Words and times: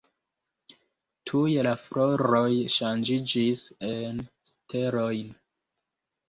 Tuj 1.31 1.51
la 1.67 1.73
floroj 1.81 2.41
ŝanĝiĝis 2.77 3.67
en 3.91 4.25
stelojn. 4.53 5.31